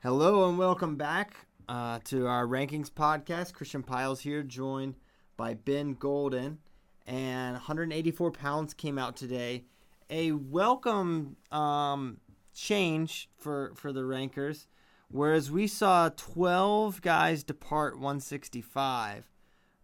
[0.00, 1.34] Hello and welcome back
[1.68, 3.52] uh, to our rankings podcast.
[3.52, 4.94] Christian Pyles here, joined
[5.36, 6.58] by Ben Golden,
[7.04, 9.64] and 184 pounds came out today.
[10.08, 12.18] A welcome um,
[12.54, 14.68] change for for the rankers,
[15.10, 19.24] whereas we saw 12 guys depart 165.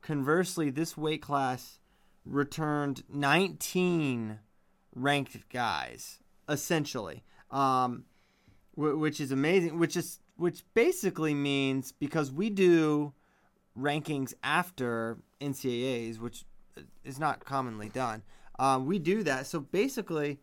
[0.01, 1.81] Conversely, this weight class
[2.25, 4.39] returned 19
[4.95, 7.25] ranked guys, essentially.
[7.51, 8.05] Um,
[8.77, 9.79] which is amazing.
[9.79, 13.13] Which is which basically means because we do
[13.79, 16.45] rankings after NCAA's, which
[17.05, 18.23] is not commonly done.
[18.59, 20.41] Um, we do that, so basically,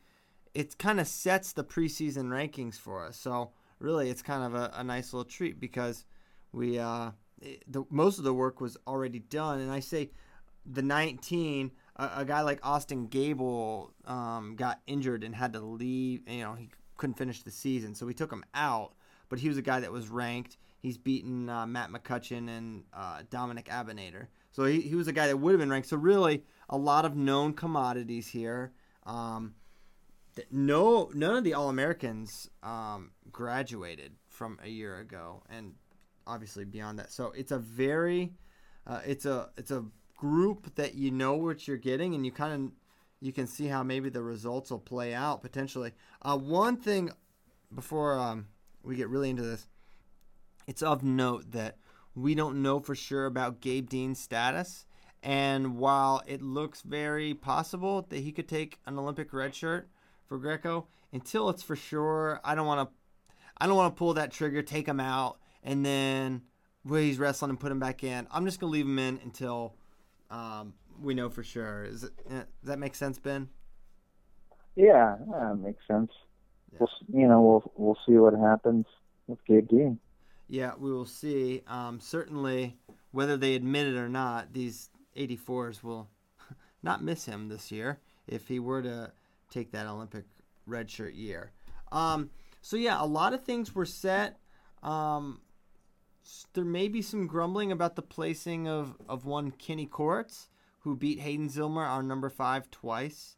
[0.53, 3.17] it kind of sets the preseason rankings for us.
[3.17, 6.05] So really, it's kind of a, a nice little treat because
[6.51, 7.11] we uh,
[7.67, 10.11] the most of the work was already done, and I say
[10.65, 11.71] the 19.
[11.97, 16.27] A, a guy like Austin Gable um, got injured and had to leave.
[16.27, 16.69] You know, he
[17.01, 18.93] couldn't finish the season, so we took him out.
[19.27, 20.57] But he was a guy that was ranked.
[20.79, 24.27] He's beaten uh, Matt McCutcheon and uh, Domenic Abounader.
[24.51, 25.87] So he, he was a guy that would have been ranked.
[25.87, 28.73] So really, a lot of known commodities here.
[29.05, 29.55] Um,
[30.51, 32.29] no, none of the All Americans
[32.61, 35.73] um, graduated from a year ago, and
[36.27, 37.11] obviously beyond that.
[37.11, 38.33] So it's a very,
[38.85, 39.85] uh, it's a it's a
[40.17, 42.71] group that you know what you're getting, and you kind of
[43.21, 45.93] you can see how maybe the results will play out potentially.
[46.21, 47.11] Uh, one thing
[47.73, 48.47] before um,
[48.83, 49.67] we get really into this,
[50.67, 51.77] it's of note that
[52.15, 54.85] we don't know for sure about Gabe Dean's status.
[55.23, 59.87] And while it looks very possible that he could take an Olympic red shirt
[60.27, 62.95] for Greco, until it's for sure, I don't want to.
[63.59, 66.41] I don't want to pull that trigger, take him out, and then
[66.81, 68.25] where he's wrestling and put him back in.
[68.31, 69.75] I'm just gonna leave him in until
[70.31, 71.83] um, we know for sure.
[71.83, 73.49] Is it, does that make sense, Ben?
[74.75, 76.11] Yeah, that makes sense.
[76.71, 76.79] Yeah.
[76.79, 78.85] We'll, you know, we'll we'll see what happens
[79.27, 79.99] with Gabe Dean.
[80.47, 81.63] Yeah, we will see.
[81.67, 82.77] Um, certainly,
[83.11, 86.09] whether they admit it or not, these 84s will
[86.83, 89.11] not miss him this year if he were to
[89.49, 90.25] take that Olympic
[90.67, 91.51] redshirt year.
[91.91, 92.29] Um,
[92.61, 94.39] so yeah, a lot of things were set.
[94.83, 95.41] Um,
[96.53, 100.49] there may be some grumbling about the placing of, of one Kenny Courts
[100.81, 103.37] who beat Hayden Zillmer, our number five, twice.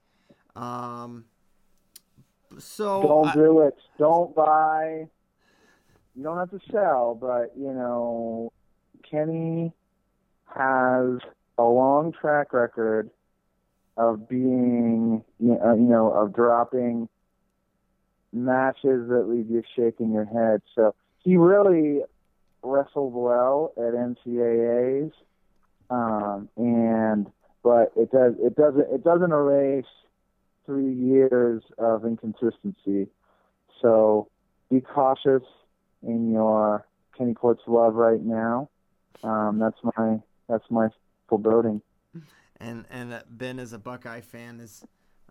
[0.56, 1.26] Um,
[2.58, 3.76] so don't I, do it.
[3.98, 5.08] Don't buy.
[6.16, 8.52] You don't have to sell, but you know,
[9.10, 9.74] Kenny
[10.46, 11.20] has
[11.58, 13.10] a long track record
[13.98, 17.08] of being, you know, of dropping
[18.32, 20.62] matches that leave you shaking your head.
[20.76, 22.02] So he really
[22.64, 25.14] wrestled well at NCAA's.
[25.90, 27.28] Um, and
[27.64, 29.86] but it does it doesn't it doesn't erase
[30.66, 33.08] three years of inconsistency.
[33.82, 34.30] So
[34.70, 35.44] be cautious
[36.02, 36.86] in your
[37.18, 38.70] Kenny Courts love right now.
[39.24, 40.90] Um, that's my that's my
[41.28, 41.82] foreboding.
[42.58, 44.84] And and Ben, as a Buckeye fan, has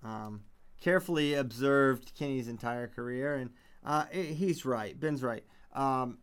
[0.02, 0.42] um,
[0.80, 3.50] carefully observed Kenny's entire career, and
[3.84, 4.98] uh, he's right.
[4.98, 5.44] Ben's right.
[5.74, 6.18] Um,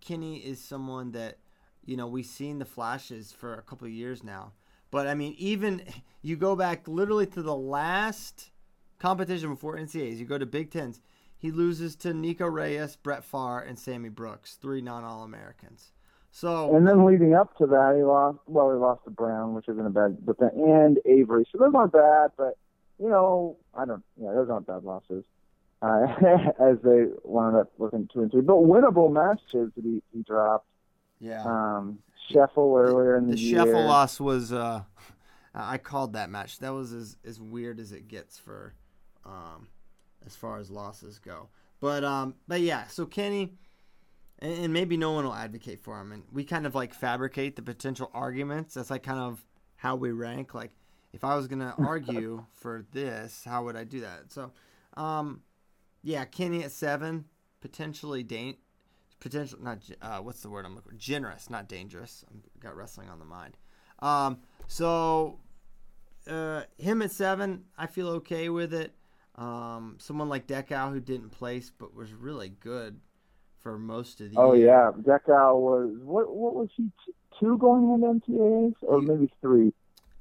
[0.00, 1.38] Kenny is someone that
[1.86, 4.52] you know, we've seen the flashes for a couple of years now.
[4.90, 5.82] But I mean, even
[6.22, 8.50] you go back literally to the last
[8.98, 11.00] competition before NCAAs, you go to Big Tens,
[11.36, 15.92] he loses to Nico Reyes, Brett Pfarr, and Sammy Brooks, three non All Americans.
[16.30, 18.38] So and then leading up to that, he lost.
[18.46, 21.46] Well, he lost to Brown, which isn't a bad, but then and Avery.
[21.52, 22.56] So those aren't bad, but
[22.98, 24.02] you know, I don't.
[24.20, 25.24] Yeah, those aren't bad losses.
[25.82, 26.06] Uh,
[26.60, 30.66] as they wound up looking two and three, but winnable matches that he, he dropped.
[31.20, 31.42] Yeah.
[31.44, 31.98] Um,
[32.30, 33.64] Scheffel earlier in the, the year.
[33.64, 34.52] The Scheffel loss was.
[34.52, 34.82] Uh,
[35.54, 36.58] I called that match.
[36.58, 38.74] That was as, as weird as it gets for,
[39.24, 39.68] um,
[40.26, 41.48] as far as losses go.
[41.80, 42.86] But um, but yeah.
[42.88, 43.54] So Kenny,
[44.40, 47.56] and, and maybe no one will advocate for him, and we kind of like fabricate
[47.56, 48.74] the potential arguments.
[48.74, 49.44] That's like kind of
[49.76, 50.54] how we rank.
[50.54, 50.72] Like,
[51.12, 54.32] if I was gonna argue for this, how would I do that?
[54.32, 54.50] So,
[54.96, 55.42] um,
[56.02, 57.26] yeah, Kenny at seven,
[57.60, 58.56] potentially dan-
[59.20, 60.96] potential not uh, what's the word I'm looking for?
[60.98, 62.24] Generous, not dangerous.
[62.30, 63.56] I've got wrestling on the mind.
[64.00, 65.38] Um, so
[66.28, 68.94] uh, him at seven, I feel okay with it.
[69.36, 73.00] Um, someone like Dechow who didn't place but was really good
[73.58, 74.38] for most of the.
[74.38, 74.66] Oh year.
[74.66, 76.34] yeah, Dechow was what?
[76.34, 76.84] What was he?
[77.04, 79.72] T- two going into NCAAs or He- maybe three?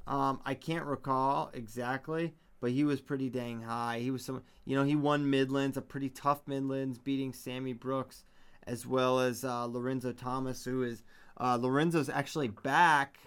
[0.08, 4.00] Um, I can't recall exactly, but he was pretty dang high.
[4.00, 8.26] He was some, you know, he won Midlands, a pretty tough Midlands, beating Sammy Brooks,
[8.68, 11.04] as well as uh, Lorenzo Thomas, who is
[11.40, 13.18] uh, Lorenzo's actually back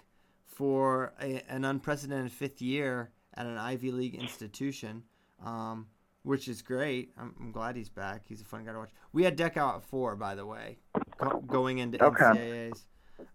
[0.45, 5.03] for a, an unprecedented fifth year at an Ivy League institution,
[5.45, 5.87] um,
[6.23, 7.11] which is great.
[7.17, 8.23] I'm, I'm glad he's back.
[8.27, 8.89] He's a fun guy to watch.
[9.13, 10.77] We had Dechow at four, by the way,
[11.17, 12.23] go, going into Okay.
[12.23, 12.85] NCAAs.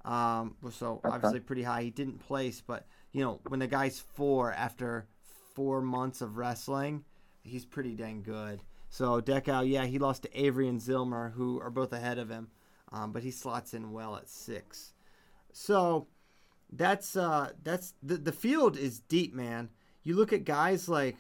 [0.04, 1.82] Um, so obviously pretty high.
[1.82, 5.06] He didn't place, but you know when the guy's four after
[5.54, 7.04] four months of wrestling,
[7.43, 8.60] he's pretty dang good.
[8.93, 12.49] So Dechow, yeah, he lost to Avery and Zillmer, who are both ahead of him,
[12.93, 14.93] um, but he slots in well at six.
[15.55, 16.09] So
[16.71, 19.71] that's uh, that's the the field is deep, man.
[20.03, 21.17] You look at guys like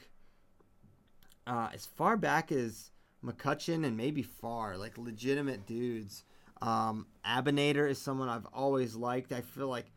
[1.46, 2.90] uh, as far back as
[3.24, 6.24] McCutcheon and maybe far, like legitimate dudes.
[6.60, 9.32] Um, Abounader is someone I've always liked.
[9.32, 9.90] I feel like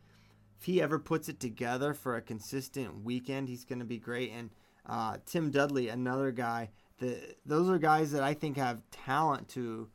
[0.58, 4.32] if he ever puts it together for a consistent weekend, he's going to be great.
[4.32, 4.48] And
[4.86, 6.70] uh, Tim Dudley, another guy.
[6.98, 9.88] The, those are guys that I think have talent to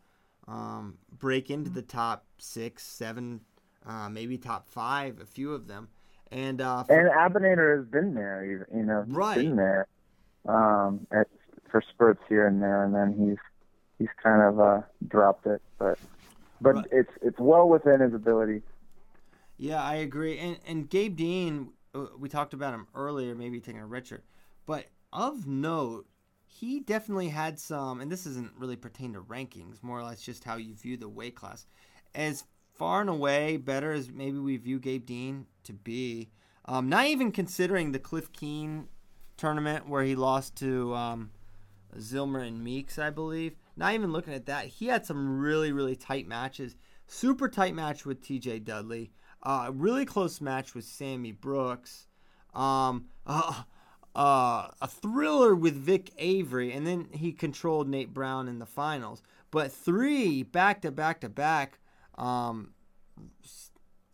[0.48, 3.42] um, break into the top six, seven,
[3.86, 5.90] uh, maybe top five, a few of them.
[6.32, 9.36] And, uh, for- And Abounader has been there, you you know, Right.
[9.38, 9.88] been there
[10.48, 11.28] um, at,
[11.70, 13.38] for spurts here and there, and then he's
[14.00, 15.98] he's kind of uh, dropped it, but
[16.62, 16.86] but Right.
[16.92, 18.62] it's it's well within his ability.
[19.58, 20.38] Yeah, I agree.
[20.40, 24.22] And and Gabe Dean, uh, we talked about him earlier, maybe taking a redshirt,
[24.66, 26.08] but of note,
[26.54, 28.02] he definitely had some.
[28.02, 31.10] And this isn't really pertain to rankings, more or less just how you view the
[31.10, 31.66] weight class.
[32.14, 32.44] As
[32.74, 36.30] far and away better as maybe we view Gabe Dean to be.
[36.66, 38.88] Um, not even considering the Cliff Keen
[39.38, 41.32] tournament where he lost to um,
[41.98, 43.56] Zillmer and Meeks, I believe.
[43.78, 46.76] Not even looking at that, he had some really, really tight matches.
[47.08, 48.60] Super tight match with T.J.
[48.60, 49.12] Dudley.
[49.44, 52.08] Uh, really close match with Sammy Brooks.
[52.54, 53.64] Um, uh,
[54.16, 59.22] uh, a thriller with Vic Avery, and then he controlled Nate Brown in the finals.
[59.52, 61.80] But three back to back to back,
[62.18, 62.74] um,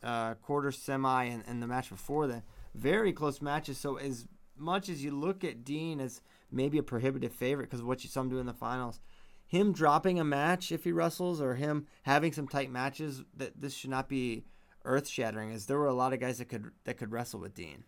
[0.04, 2.44] uh, quarter semi, and, and the match before that,
[2.76, 3.78] very close matches.
[3.78, 6.22] So as much as you look at Dean as
[6.52, 9.00] maybe a prohibitive favorite because what you saw him do in the finals,
[9.46, 13.74] him dropping a match if he wrestles or him having some tight matches, that this
[13.74, 14.46] should not be
[14.86, 15.52] earth shattering.
[15.52, 17.84] As there were a lot of guys that could that could wrestle with Dean.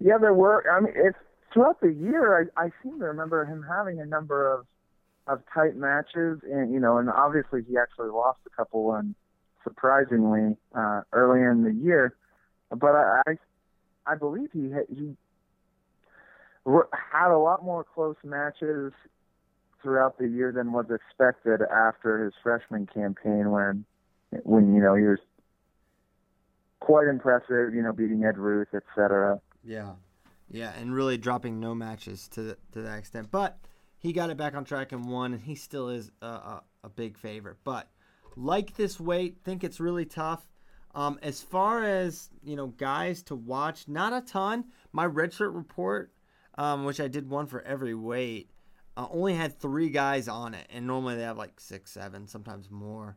[0.00, 0.64] Yeah, there were.
[0.70, 1.18] I mean, it's
[1.52, 2.50] throughout the year.
[2.56, 4.66] I, I seem to remember him having a number of
[5.26, 9.14] of tight matches, and you know, and obviously he actually lost a couple, and
[9.62, 12.16] surprisingly uh, early in the year.
[12.70, 13.32] But I, I,
[14.06, 15.14] I believe he had, he
[16.64, 18.92] had a lot more close matches
[19.82, 23.84] throughout the year than was expected after his freshman campaign, when
[24.44, 25.18] when you know he was
[26.80, 29.40] quite impressive, you know, beating Ed Ruth, et cetera.
[29.64, 29.92] Yeah,
[30.50, 33.30] yeah, and really dropping no matches to to that extent.
[33.30, 33.58] But
[33.98, 36.88] he got it back on track and won, and he still is a, a, a
[36.88, 37.58] big favorite.
[37.64, 37.88] But
[38.36, 40.48] like this weight, think it's really tough.
[40.94, 44.64] Um, as far as you know, guys to watch, not a ton.
[44.92, 46.12] My redshirt report,
[46.56, 48.50] um, which I did one for every weight,
[48.96, 52.70] uh, only had three guys on it, and normally they have like six, seven, sometimes
[52.70, 53.16] more.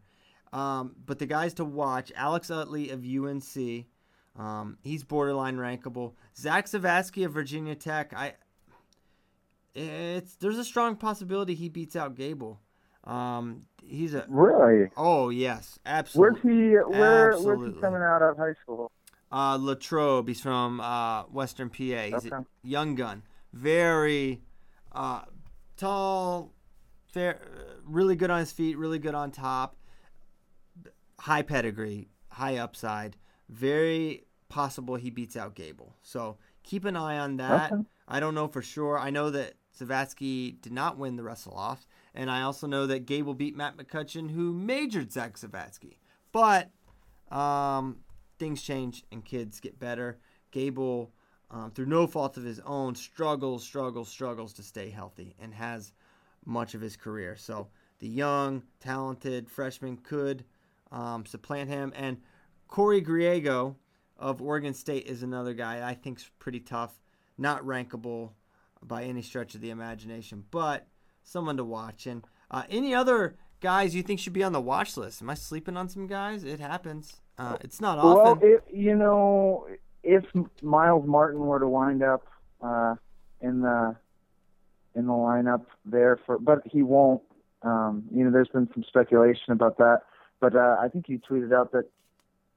[0.51, 3.87] Um, but the guys to watch: Alex Utley of UNC.
[4.37, 6.13] Um, he's borderline rankable.
[6.35, 8.13] Zach Zavatsky of Virginia Tech.
[8.15, 8.33] I
[9.75, 12.59] it's there's a strong possibility he beats out Gable.
[13.03, 14.89] Um, he's a Really?
[14.95, 16.41] oh yes, absolutely.
[16.43, 16.93] Where's absolutely.
[16.93, 16.99] he?
[16.99, 17.37] Where?
[17.39, 18.91] Where's he coming out of high school?
[19.31, 20.27] Uh, Latrobe.
[20.27, 21.75] He's from uh, Western PA.
[21.77, 22.29] He's Okay.
[22.35, 23.23] a young gun.
[23.51, 24.41] Very
[24.91, 25.21] uh,
[25.75, 26.53] tall,
[27.11, 27.39] fair,
[27.83, 29.75] really good on his feet, really good on top.
[31.19, 33.17] High pedigree, high upside.
[33.53, 35.95] Very possible he beats out Gable.
[36.01, 37.71] So keep an eye on that.
[37.71, 37.83] Okay.
[38.07, 38.97] I don't know for sure.
[38.99, 43.05] I know that Zavatsky did not win the wrestle off, and I also know that
[43.05, 45.97] Gable beat Matt McCutcheon, who majored Zach Zavatsky.
[46.31, 46.69] But
[47.31, 47.97] um,
[48.37, 50.19] things change and kids get better.
[50.51, 51.11] Gable,
[51.49, 55.93] um, through no fault of his own, struggles, struggles, struggles to stay healthy and has
[56.45, 57.35] much of his career.
[57.35, 57.69] So
[57.99, 60.43] the young, talented freshman could
[60.91, 61.93] um, supplant him.
[61.95, 62.17] And
[62.67, 63.75] Corey Griego
[64.17, 66.99] of Oregon State is another guy I think's pretty tough,
[67.37, 68.31] not rankable
[68.81, 70.87] by any stretch of the imagination, but
[71.23, 72.05] someone to watch.
[72.07, 75.21] And uh, any other guys you think should be on the watch list?
[75.21, 76.43] Am I sleeping on some guys?
[76.43, 77.21] It happens.
[77.37, 78.23] Uh, it's not often.
[78.23, 79.67] Well, if, you know,
[80.03, 80.23] if
[80.61, 82.27] Miles Martin were to wind up
[82.61, 82.95] uh,
[83.41, 83.95] in the
[84.95, 87.21] in the lineup there for, but he won't.
[87.63, 90.01] Um, you know, there's been some speculation about that,
[90.41, 91.85] but uh, I think he tweeted out that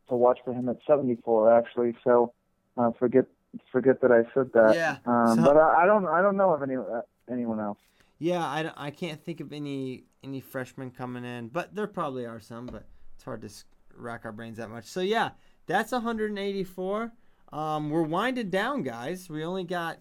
[0.08, 1.96] to watch for him at 74 actually.
[2.04, 2.32] So
[2.76, 3.26] uh, forget
[3.72, 4.74] forget that I said that.
[4.74, 4.96] Yeah.
[5.06, 7.78] Um, so, but I, I, don't I don't know of any uh, anyone else.
[8.18, 12.40] Yeah, I, I can't think of any any freshmen coming in, but there probably are
[12.40, 13.50] some, but it's hard to
[13.96, 14.84] rack our brains that much.
[14.84, 15.30] So yeah,
[15.66, 17.12] that's 184.
[17.52, 19.30] Um, we're winding down, guys.
[19.30, 19.98] We only got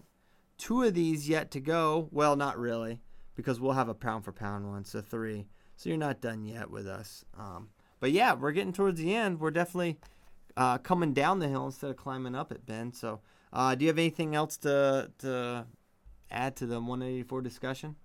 [0.58, 2.08] two of these yet to go.
[2.10, 3.00] Well, not really,
[3.34, 5.46] because we'll have a pound for pound one, so three.
[5.76, 7.24] So you're not done yet with us.
[7.38, 7.68] Um,
[8.00, 9.40] but yeah, we're getting towards the end.
[9.40, 9.98] We're definitely
[10.56, 12.92] uh, coming down the hill instead of climbing up it, Ben.
[12.92, 13.20] So,
[13.52, 15.66] uh, do you have anything else to to
[16.30, 17.96] add to the 184 discussion?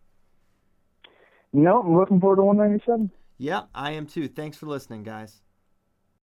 [1.54, 3.12] No, I'm looking forward to 197.
[3.38, 4.28] Yeah, I am too.
[4.28, 5.42] Thanks for listening, guys.